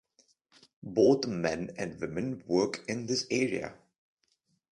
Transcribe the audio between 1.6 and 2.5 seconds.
and women